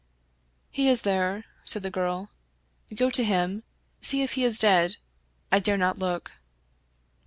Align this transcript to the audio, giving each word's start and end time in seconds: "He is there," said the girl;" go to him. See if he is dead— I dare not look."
"He 0.71 0.89
is 0.89 1.03
there," 1.03 1.45
said 1.63 1.83
the 1.83 1.91
girl;" 1.91 2.31
go 2.95 3.11
to 3.11 3.23
him. 3.23 3.61
See 4.01 4.23
if 4.23 4.31
he 4.33 4.43
is 4.43 4.57
dead— 4.57 4.97
I 5.51 5.59
dare 5.59 5.77
not 5.77 5.99
look." 5.99 6.31